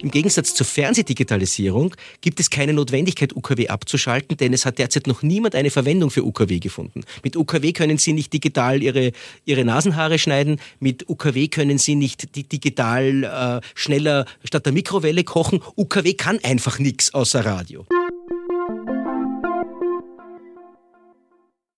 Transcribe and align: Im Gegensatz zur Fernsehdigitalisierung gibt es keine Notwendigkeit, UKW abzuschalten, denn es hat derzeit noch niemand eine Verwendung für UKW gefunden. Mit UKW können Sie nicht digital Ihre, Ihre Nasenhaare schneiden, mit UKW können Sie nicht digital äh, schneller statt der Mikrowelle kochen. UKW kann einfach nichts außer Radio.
Im 0.00 0.10
Gegensatz 0.10 0.54
zur 0.54 0.66
Fernsehdigitalisierung 0.66 1.94
gibt 2.20 2.40
es 2.40 2.50
keine 2.50 2.72
Notwendigkeit, 2.72 3.34
UKW 3.34 3.68
abzuschalten, 3.68 4.36
denn 4.36 4.52
es 4.52 4.66
hat 4.66 4.78
derzeit 4.78 5.06
noch 5.06 5.22
niemand 5.22 5.54
eine 5.54 5.70
Verwendung 5.70 6.10
für 6.10 6.24
UKW 6.24 6.58
gefunden. 6.58 7.02
Mit 7.22 7.36
UKW 7.36 7.72
können 7.72 7.98
Sie 7.98 8.12
nicht 8.12 8.32
digital 8.32 8.82
Ihre, 8.82 9.12
Ihre 9.44 9.64
Nasenhaare 9.64 10.18
schneiden, 10.18 10.60
mit 10.80 11.08
UKW 11.08 11.48
können 11.48 11.78
Sie 11.78 11.94
nicht 11.94 12.34
digital 12.52 13.62
äh, 13.62 13.66
schneller 13.74 14.26
statt 14.44 14.66
der 14.66 14.72
Mikrowelle 14.72 15.24
kochen. 15.24 15.60
UKW 15.76 16.14
kann 16.14 16.38
einfach 16.42 16.78
nichts 16.78 17.14
außer 17.14 17.44
Radio. 17.44 17.86